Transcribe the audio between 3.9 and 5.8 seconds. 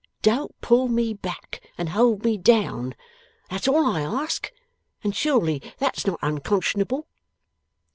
ask, and surely